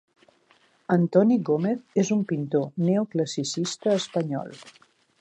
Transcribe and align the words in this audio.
Antoni 0.95 1.37
Gómez 1.51 2.01
és 2.05 2.11
un 2.17 2.25
pintor 2.33 2.67
neoclassicista 2.89 3.99
espanyol. 4.03 4.55